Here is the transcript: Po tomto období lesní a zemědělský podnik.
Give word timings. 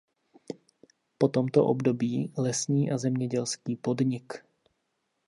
Po 1.17 1.27
tomto 1.27 1.65
období 1.65 2.31
lesní 2.37 2.91
a 2.91 2.97
zemědělský 2.97 3.75
podnik. 3.75 4.43